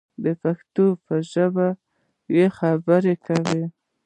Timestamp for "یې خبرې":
2.35-3.15